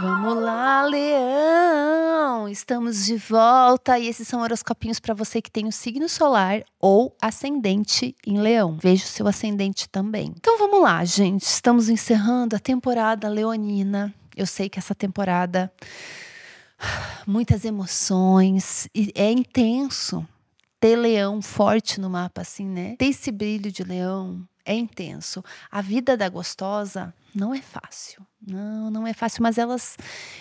Vamos 0.00 0.42
lá, 0.42 0.84
Leão! 0.84 2.48
Estamos 2.48 3.04
de 3.04 3.16
volta 3.16 3.98
e 3.98 4.06
esses 4.06 4.28
são 4.28 4.40
horoscopinhos 4.40 5.00
para 5.00 5.14
você 5.14 5.42
que 5.42 5.50
tem 5.50 5.66
o 5.66 5.72
signo 5.72 6.08
solar 6.08 6.62
ou 6.80 7.16
ascendente 7.20 8.14
em 8.26 8.38
Leão. 8.38 8.78
Veja 8.80 9.04
o 9.04 9.08
seu 9.08 9.26
ascendente 9.26 9.88
também. 9.88 10.32
Então 10.36 10.58
vamos 10.58 10.80
lá, 10.80 11.04
gente. 11.04 11.42
Estamos 11.42 11.88
encerrando 11.88 12.54
a 12.54 12.58
temporada 12.58 13.28
leonina. 13.28 14.14
Eu 14.36 14.46
sei 14.46 14.68
que 14.68 14.78
essa 14.78 14.94
temporada 14.94 15.72
muitas 17.26 17.64
emoções 17.64 18.88
é 19.14 19.30
intenso 19.30 20.26
ter 20.82 20.96
leão 20.96 21.40
forte 21.40 22.00
no 22.00 22.10
mapa 22.10 22.40
assim, 22.40 22.66
né? 22.66 22.96
Ter 22.98 23.04
esse 23.04 23.30
brilho 23.30 23.70
de 23.70 23.84
leão 23.84 24.42
é 24.64 24.74
intenso. 24.74 25.42
A 25.70 25.80
vida 25.80 26.16
da 26.16 26.28
gostosa 26.28 27.14
não 27.32 27.54
é 27.54 27.62
fácil. 27.62 28.26
Não, 28.44 28.90
não 28.90 29.06
é 29.06 29.12
fácil, 29.12 29.44
mas 29.44 29.58
elas 29.58 29.96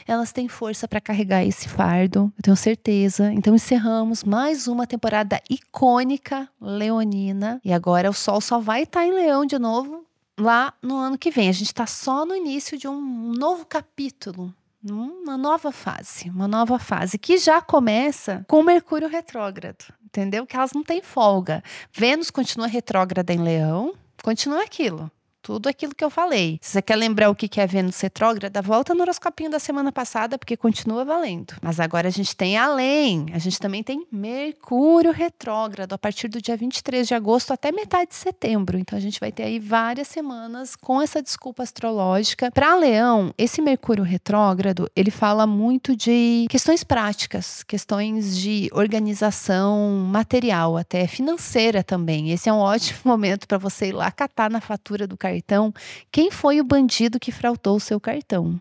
elas 0.08 0.32
têm 0.32 0.48
força 0.48 0.88
para 0.88 1.00
carregar 1.00 1.46
esse 1.46 1.70
fardo, 1.70 2.34
eu 2.36 2.42
tenho 2.42 2.58
certeza. 2.58 3.32
Então 3.32 3.54
encerramos 3.54 4.24
mais 4.24 4.68
uma 4.68 4.88
temporada 4.88 5.40
icônica 5.48 6.50
leonina 6.60 7.62
e 7.64 7.72
agora 7.72 8.10
o 8.10 8.14
sol 8.14 8.42
só 8.42 8.60
vai 8.60 8.82
estar 8.82 9.02
tá 9.02 9.06
em 9.06 9.14
Leão 9.14 9.46
de 9.46 9.60
novo 9.60 10.04
lá 10.40 10.74
no 10.82 10.98
ano 10.98 11.20
que 11.20 11.30
vem. 11.30 11.50
A 11.50 11.54
gente 11.54 11.68
está 11.68 11.86
só 11.86 12.26
no 12.26 12.36
início 12.36 12.80
de 12.80 12.88
um 12.88 13.32
novo 13.32 13.64
capítulo 13.64 14.52
uma 14.90 15.38
nova 15.38 15.72
fase, 15.72 16.30
uma 16.32 16.48
nova 16.48 16.80
fase 16.80 17.20
que 17.20 17.38
já 17.38 17.62
começa 17.62 18.44
com 18.48 18.64
Mercúrio 18.64 19.08
retrógrado, 19.08 19.86
entendeu? 20.12 20.46
Que 20.46 20.56
elas 20.56 20.74
não 20.74 20.84
têm 20.84 21.02
folga. 21.02 21.64
Vênus 21.92 22.30
continua 22.30 22.68
retrógrada 22.68 23.34
em 23.34 23.42
Leão, 23.42 23.94
continua 24.22 24.64
aquilo. 24.64 25.10
Tudo 25.42 25.68
aquilo 25.68 25.96
que 25.96 26.04
eu 26.04 26.10
falei. 26.12 26.60
Se 26.62 26.74
você 26.74 26.82
quer 26.84 26.96
lembrar 26.96 27.32
o 27.32 27.36
que 27.36 27.60
é 27.60 27.66
Vênus 27.66 28.00
retrógrada, 28.00 28.62
volta 28.62 28.94
no 28.94 29.02
horoscopinho 29.02 29.50
da 29.50 29.58
semana 29.58 29.92
passada, 29.92 30.38
porque 30.38 30.56
continua 30.56 31.04
valendo. 31.04 31.56
Mas 31.62 31.80
agora 31.80 32.08
a 32.08 32.12
gente 32.12 32.36
tem 32.36 32.58
além, 32.58 33.26
a 33.34 33.40
gente 33.40 33.60
também 33.60 33.82
tem 33.82 34.06
Mercúrio 34.12 35.12
retrógrado 35.12 35.94
a 35.94 35.98
partir 35.98 36.28
do 36.28 36.40
dia 36.40 36.56
23 36.56 37.08
de 37.08 37.16
agosto 37.16 37.52
até 37.52 37.72
metade 37.72 38.12
de 38.12 38.16
setembro. 38.16 38.78
Então 38.78 38.96
a 38.96 39.02
gente 39.02 39.20
vai 39.20 39.32
ter 39.32 39.44
aí 39.44 39.58
várias 39.58 40.08
semanas 40.10 40.76
com 40.76 41.02
essa 41.02 41.24
desculpa 41.24 41.64
astrológica. 41.64 42.52
Para 42.52 42.76
Leão, 42.76 43.34
esse 43.36 43.64
Mercúrio 43.64 44.04
retrógrado, 44.04 44.88
ele 44.96 45.10
fala 45.10 45.48
muito 45.48 45.96
de 45.96 46.46
questões 46.52 46.84
práticas, 46.84 47.64
questões 47.64 48.38
de 48.38 48.70
organização 48.74 50.06
material, 50.08 50.78
até 50.78 51.08
financeira 51.08 51.84
também. 51.84 52.30
Esse 52.30 52.48
é 52.48 52.54
um 52.54 52.60
ótimo 52.60 53.00
momento 53.12 53.48
para 53.48 53.58
você 53.58 53.88
ir 53.88 53.94
lá 53.94 54.12
catar 54.12 54.52
na 54.52 54.62
fatura 54.62 55.08
do 55.08 55.18
cartão 55.18 55.31
cartão, 55.32 55.74
quem 56.12 56.30
foi 56.32 56.60
o 56.60 56.64
bandido 56.64 57.20
que 57.20 57.32
frautou 57.32 57.78
o 57.78 57.80
seu 57.80 58.00
cartão? 58.00 58.60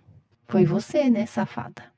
Foi 0.48 0.64
você, 0.64 1.08
né, 1.08 1.27
safada? 1.27 1.90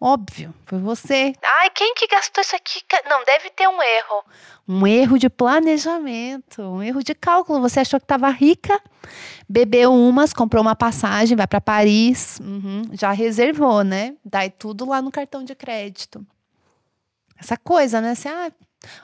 Óbvio, 0.00 0.54
foi 0.64 0.78
você. 0.78 1.34
Ai, 1.44 1.68
quem 1.70 1.92
que 1.94 2.06
gastou 2.06 2.40
isso 2.40 2.56
aqui? 2.56 2.80
Não, 3.06 3.22
deve 3.24 3.50
ter 3.50 3.68
um 3.68 3.82
erro. 3.82 4.24
Um 4.66 4.86
erro 4.86 5.18
de 5.18 5.28
planejamento, 5.28 6.62
um 6.62 6.82
erro 6.82 7.02
de 7.02 7.14
cálculo. 7.14 7.60
Você 7.60 7.80
achou 7.80 8.00
que 8.00 8.04
estava 8.04 8.30
rica, 8.30 8.80
bebeu 9.46 9.92
umas, 9.92 10.32
comprou 10.32 10.62
uma 10.62 10.74
passagem, 10.74 11.36
vai 11.36 11.46
para 11.46 11.60
Paris, 11.60 12.40
uhum, 12.40 12.82
já 12.92 13.10
reservou, 13.10 13.84
né? 13.84 14.14
Daí 14.24 14.48
tudo 14.48 14.86
lá 14.86 15.02
no 15.02 15.10
cartão 15.10 15.44
de 15.44 15.54
crédito. 15.54 16.24
Essa 17.38 17.58
coisa, 17.58 18.00
né? 18.00 18.12
Assim, 18.12 18.28
ah, 18.28 18.50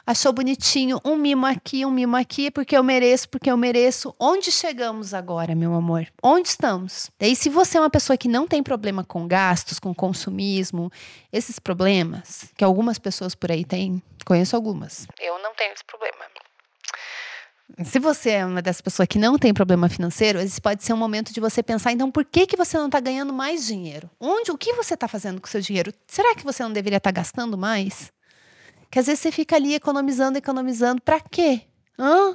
Achou 0.07 0.33
bonitinho 0.33 1.01
um 1.05 1.17
mimo 1.17 1.47
aqui, 1.47 1.85
um 1.85 1.91
mimo 1.91 2.17
aqui, 2.17 2.51
porque 2.51 2.77
eu 2.77 2.83
mereço, 2.83 3.29
porque 3.29 3.51
eu 3.51 3.57
mereço. 3.57 4.15
Onde 4.19 4.51
chegamos 4.51 5.13
agora, 5.13 5.55
meu 5.55 5.75
amor? 5.75 6.07
Onde 6.23 6.49
estamos? 6.49 7.11
Daí, 7.19 7.37
se 7.37 7.49
você 7.49 7.77
é 7.77 7.81
uma 7.81 7.91
pessoa 7.91 8.17
que 8.17 8.29
não 8.29 8.47
tem 8.47 8.63
problema 8.63 9.05
com 9.05 9.27
gastos, 9.27 9.79
com 9.79 9.95
consumismo, 9.95 10.91
esses 11.33 11.59
problemas, 11.59 12.51
que 12.57 12.65
algumas 12.65 12.99
pessoas 12.99 13.35
por 13.35 13.51
aí 13.51 13.65
têm, 13.65 14.03
conheço 14.25 14.57
algumas. 14.57 15.07
Eu 15.21 15.39
não 15.43 15.55
tenho 15.55 15.73
esse 15.73 15.85
problema. 15.85 16.25
Se 17.85 17.99
você 17.99 18.31
é 18.31 18.47
uma 18.47 18.63
dessas 18.63 18.81
pessoas 18.81 19.09
que 19.09 19.19
não 19.19 19.37
tem 19.37 19.53
problema 19.53 19.89
financeiro, 19.89 20.39
esse 20.39 20.61
pode 20.61 20.85
ser 20.85 20.93
um 20.93 20.97
momento 20.97 21.33
de 21.33 21.41
você 21.41 21.63
pensar, 21.63 21.93
então, 21.93 22.11
por 22.11 22.25
que, 22.25 22.47
que 22.47 22.57
você 22.57 22.79
não 22.79 22.87
está 22.87 23.01
ganhando 23.01 23.33
mais 23.33 23.67
dinheiro? 23.67 24.09
Onde, 24.21 24.53
o 24.53 24.57
que 24.57 24.73
você 24.73 24.95
está 24.95 25.09
fazendo 25.09 25.41
com 25.41 25.49
o 25.49 25.51
seu 25.51 25.61
dinheiro? 25.61 25.93
Será 26.07 26.35
que 26.35 26.45
você 26.45 26.63
não 26.63 26.73
deveria 26.73 26.99
estar 26.99 27.13
tá 27.13 27.21
gastando 27.21 27.59
mais? 27.59 28.13
Que 28.97 29.01
às 29.01 29.07
vezes 29.09 29.21
você 29.21 29.31
fica 29.31 29.57
ali 29.57 29.75
economizando, 29.75 30.39
economizando. 30.39 31.03
Pra 31.03 31.21
quê? 31.21 31.67
Hã? 31.99 32.35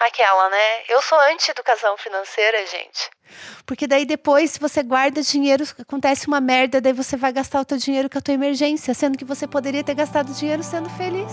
Aquela, 0.00 0.50
né? 0.50 0.82
Eu 0.88 1.00
sou 1.00 1.16
anti-educação 1.32 1.96
financeira, 1.96 2.66
gente. 2.66 3.08
Porque 3.64 3.86
daí 3.86 4.04
depois, 4.04 4.50
se 4.50 4.58
você 4.58 4.82
guarda 4.82 5.22
dinheiro, 5.22 5.62
acontece 5.78 6.26
uma 6.26 6.40
merda, 6.40 6.80
daí 6.80 6.92
você 6.92 7.16
vai 7.16 7.32
gastar 7.32 7.60
o 7.60 7.64
teu 7.64 7.78
dinheiro 7.78 8.10
com 8.10 8.18
a 8.18 8.20
tua 8.20 8.34
emergência, 8.34 8.92
sendo 8.94 9.16
que 9.16 9.24
você 9.24 9.46
poderia 9.46 9.84
ter 9.84 9.94
gastado 9.94 10.34
dinheiro 10.34 10.64
sendo 10.64 10.90
feliz. 10.90 11.30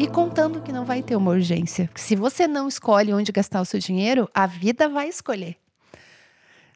E 0.00 0.06
contando 0.06 0.62
que 0.62 0.72
não 0.72 0.86
vai 0.86 1.02
ter 1.02 1.14
uma 1.14 1.32
urgência. 1.32 1.88
Porque 1.88 2.00
se 2.00 2.16
você 2.16 2.46
não 2.46 2.66
escolhe 2.66 3.12
onde 3.12 3.32
gastar 3.32 3.60
o 3.60 3.66
seu 3.66 3.78
dinheiro, 3.78 4.30
a 4.32 4.46
vida 4.46 4.88
vai 4.88 5.08
escolher. 5.08 5.58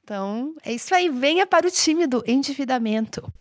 Então, 0.04 0.54
é 0.62 0.72
isso 0.72 0.94
aí. 0.94 1.08
Venha 1.08 1.46
para 1.46 1.66
o 1.66 1.70
time 1.70 2.06
do 2.06 2.22
endividamento. 2.26 3.32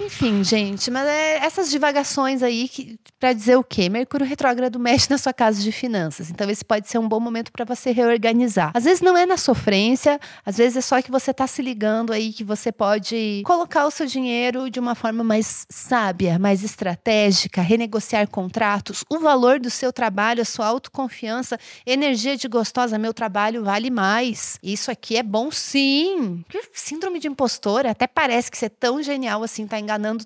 Enfim, 0.00 0.42
gente, 0.42 0.90
mas 0.90 1.06
é 1.06 1.44
essas 1.44 1.70
divagações 1.70 2.42
aí 2.42 2.68
que 2.68 2.98
para 3.18 3.34
dizer 3.34 3.56
o 3.56 3.62
quê? 3.62 3.90
Mercúrio 3.90 4.26
retrógrado 4.26 4.78
mexe 4.78 5.10
na 5.10 5.18
sua 5.18 5.32
casa 5.32 5.60
de 5.60 5.70
finanças. 5.70 6.30
Então 6.30 6.48
esse 6.48 6.64
pode 6.64 6.88
ser 6.88 6.98
um 6.98 7.06
bom 7.06 7.20
momento 7.20 7.52
para 7.52 7.66
você 7.66 7.90
reorganizar. 7.92 8.70
Às 8.72 8.84
vezes 8.84 9.02
não 9.02 9.14
é 9.14 9.26
na 9.26 9.36
sofrência, 9.36 10.18
às 10.44 10.56
vezes 10.56 10.78
é 10.78 10.80
só 10.80 11.02
que 11.02 11.10
você 11.10 11.34
tá 11.34 11.46
se 11.46 11.60
ligando 11.60 12.14
aí 12.14 12.32
que 12.32 12.42
você 12.42 12.72
pode 12.72 13.42
colocar 13.44 13.86
o 13.86 13.90
seu 13.90 14.06
dinheiro 14.06 14.70
de 14.70 14.80
uma 14.80 14.94
forma 14.94 15.22
mais 15.22 15.66
sábia, 15.68 16.38
mais 16.38 16.64
estratégica, 16.64 17.60
renegociar 17.60 18.26
contratos, 18.28 19.04
o 19.10 19.18
valor 19.18 19.60
do 19.60 19.68
seu 19.68 19.92
trabalho, 19.92 20.40
a 20.40 20.46
sua 20.46 20.66
autoconfiança, 20.66 21.58
energia 21.84 22.38
de 22.38 22.48
gostosa, 22.48 22.98
meu 22.98 23.12
trabalho 23.12 23.64
vale 23.64 23.90
mais. 23.90 24.58
Isso 24.62 24.90
aqui 24.90 25.18
é 25.18 25.22
bom 25.22 25.50
sim. 25.50 26.42
Síndrome 26.72 27.18
de 27.18 27.28
impostora, 27.28 27.90
até 27.90 28.06
parece 28.06 28.50
que 28.50 28.56
você 28.56 28.66
é 28.66 28.70
tão 28.70 29.02
genial 29.02 29.42
assim, 29.42 29.66
tá 29.66 29.78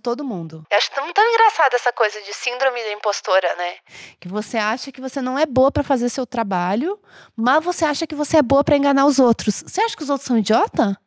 todo 0.03 0.25
mundo. 0.25 0.65
Eu 0.71 0.77
acho 0.77 0.91
tão, 0.91 1.13
tão 1.13 1.25
engraçado 1.25 1.75
essa 1.75 1.93
coisa 1.93 2.21
de 2.23 2.33
síndrome 2.33 2.83
da 2.83 2.93
impostora, 2.93 3.55
né? 3.57 3.77
Que 4.21 4.29
você 4.29 4.59
acha 4.59 4.91
que 4.91 5.01
você 5.01 5.21
não 5.21 5.39
é 5.39 5.47
boa 5.47 5.71
para 5.71 5.83
fazer 5.83 6.09
seu 6.09 6.27
trabalho, 6.27 6.99
mas 7.37 7.65
você 7.65 7.85
acha 7.85 8.07
que 8.07 8.15
você 8.15 8.39
é 8.39 8.43
boa 8.43 8.65
para 8.65 8.77
enganar 8.77 9.07
os 9.07 9.19
outros. 9.19 9.63
Você 9.67 9.81
acha 9.81 9.97
que 9.97 10.03
os 10.03 10.11
outros 10.11 10.27
são 10.27 10.39
idiota? 10.39 10.99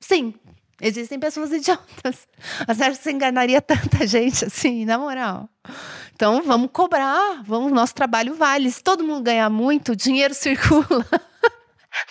Sim, 0.00 0.34
Existem 0.80 1.18
pessoas 1.18 1.50
idiotas. 1.52 2.28
Mas 2.66 2.80
acha 2.80 2.96
que 2.96 3.02
você 3.02 3.10
enganaria 3.10 3.60
tanta 3.60 4.06
gente 4.06 4.44
assim, 4.44 4.84
na 4.84 4.96
moral? 4.96 5.48
Então 6.14 6.42
vamos 6.42 6.70
cobrar, 6.72 7.42
vamos, 7.44 7.72
nosso 7.72 7.94
trabalho 7.94 8.34
vale. 8.34 8.70
Se 8.70 8.82
todo 8.82 9.04
mundo 9.04 9.24
ganhar 9.24 9.50
muito, 9.50 9.92
o 9.92 9.96
dinheiro 9.96 10.34
circula. 10.34 11.04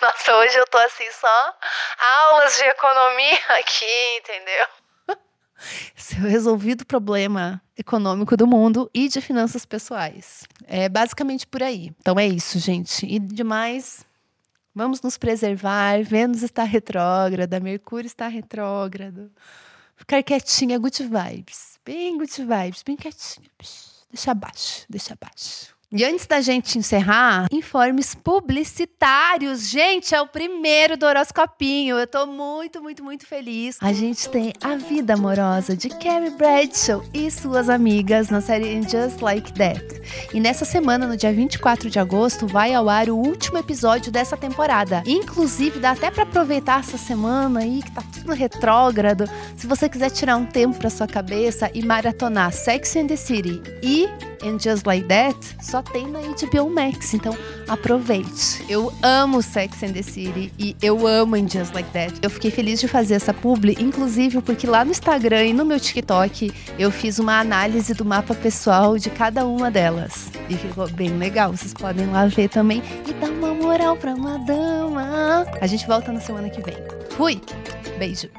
Nossa, 0.02 0.36
hoje 0.36 0.56
eu 0.56 0.66
tô 0.66 0.78
assim 0.78 1.10
só 1.12 1.54
aulas 1.98 2.56
de 2.56 2.64
economia 2.64 3.38
aqui, 3.58 4.16
entendeu? 4.18 4.66
resolvido 6.20 6.84
problema 6.84 7.60
econômico 7.76 8.36
do 8.36 8.46
mundo 8.46 8.90
e 8.92 9.08
de 9.08 9.20
finanças 9.20 9.64
pessoais. 9.64 10.44
É 10.66 10.88
basicamente 10.88 11.46
por 11.46 11.62
aí. 11.62 11.92
Então 12.00 12.18
é 12.18 12.26
isso, 12.26 12.58
gente. 12.58 13.06
E 13.06 13.18
demais, 13.18 14.04
vamos 14.74 15.00
nos 15.02 15.16
preservar. 15.16 16.02
Vênus 16.02 16.42
está 16.42 16.64
retrógrada, 16.64 17.60
Mercúrio 17.60 18.06
está 18.06 18.28
retrógrado. 18.28 19.30
Ficar 19.96 20.22
quietinha, 20.22 20.78
good 20.78 21.02
vibes. 21.02 21.78
Bem 21.84 22.16
good 22.16 22.32
vibes, 22.32 22.82
bem 22.82 22.96
quietinha. 22.96 23.48
Deixa 24.10 24.30
abaixo, 24.30 24.84
deixa 24.88 25.14
abaixo. 25.14 25.77
E 25.90 26.04
antes 26.04 26.26
da 26.26 26.42
gente 26.42 26.76
encerrar, 26.76 27.46
informes 27.50 28.14
publicitários. 28.14 29.70
Gente, 29.70 30.14
é 30.14 30.20
o 30.20 30.26
primeiro 30.26 30.98
do 30.98 31.06
horoscopinho. 31.06 31.98
Eu 31.98 32.06
tô 32.06 32.26
muito, 32.26 32.82
muito, 32.82 33.02
muito 33.02 33.26
feliz. 33.26 33.78
A 33.80 33.90
gente 33.90 34.28
tem 34.28 34.52
A 34.62 34.76
Vida 34.76 35.14
Amorosa 35.14 35.74
de 35.74 35.88
Carrie 35.88 36.28
Bradshaw 36.28 37.02
e 37.14 37.30
suas 37.30 37.70
amigas 37.70 38.28
na 38.28 38.42
série 38.42 38.82
Just 38.82 39.22
Like 39.22 39.50
That. 39.54 39.82
E 40.34 40.38
nessa 40.38 40.66
semana, 40.66 41.06
no 41.06 41.16
dia 41.16 41.32
24 41.32 41.88
de 41.88 41.98
agosto, 41.98 42.46
vai 42.46 42.74
ao 42.74 42.90
ar 42.90 43.08
o 43.08 43.16
último 43.16 43.56
episódio 43.56 44.12
dessa 44.12 44.36
temporada. 44.36 45.02
Inclusive, 45.06 45.80
dá 45.80 45.92
até 45.92 46.10
para 46.10 46.24
aproveitar 46.24 46.80
essa 46.80 46.98
semana 46.98 47.60
aí 47.60 47.82
que 47.82 47.92
tá 47.92 48.02
tudo 48.12 48.34
retrógrado. 48.34 49.24
Se 49.56 49.66
você 49.66 49.88
quiser 49.88 50.10
tirar 50.10 50.36
um 50.36 50.44
tempo 50.44 50.78
para 50.78 50.90
sua 50.90 51.06
cabeça 51.06 51.70
e 51.72 51.82
maratonar 51.82 52.52
Sex 52.52 52.94
and 52.94 53.06
the 53.06 53.16
City 53.16 53.62
e 53.82 54.06
And 54.42 54.58
Just 54.58 54.86
Like 54.86 55.06
That, 55.08 55.36
só 55.60 55.82
tem 55.82 56.06
na 56.06 56.20
HBO 56.20 56.70
Max, 56.70 57.14
então 57.14 57.36
aproveite. 57.68 58.64
Eu 58.68 58.92
amo 59.02 59.42
Sex 59.42 59.82
and 59.82 59.92
the 59.92 60.02
City 60.02 60.52
e 60.58 60.76
eu 60.82 61.06
amo 61.06 61.36
In 61.36 61.48
Just 61.48 61.74
Like 61.74 61.90
That. 61.90 62.14
Eu 62.22 62.30
fiquei 62.30 62.50
feliz 62.50 62.80
de 62.80 62.88
fazer 62.88 63.14
essa 63.14 63.34
publi, 63.34 63.76
inclusive 63.78 64.40
porque 64.42 64.66
lá 64.66 64.84
no 64.84 64.90
Instagram 64.90 65.44
e 65.46 65.52
no 65.52 65.64
meu 65.64 65.80
TikTok 65.80 66.52
eu 66.78 66.90
fiz 66.90 67.18
uma 67.18 67.40
análise 67.40 67.94
do 67.94 68.04
mapa 68.04 68.34
pessoal 68.34 68.98
de 68.98 69.10
cada 69.10 69.46
uma 69.46 69.70
delas. 69.70 70.30
E 70.48 70.56
ficou 70.56 70.88
bem 70.90 71.16
legal, 71.18 71.52
vocês 71.52 71.74
podem 71.74 72.06
lá 72.06 72.26
ver 72.26 72.48
também 72.48 72.82
e 73.06 73.12
dar 73.14 73.30
uma 73.30 73.54
moral 73.54 73.96
pra 73.96 74.14
uma 74.14 74.38
dama. 74.38 75.46
A 75.60 75.66
gente 75.66 75.86
volta 75.86 76.12
na 76.12 76.20
semana 76.20 76.48
que 76.48 76.62
vem. 76.62 76.76
Fui! 77.10 77.40
Beijo! 77.98 78.37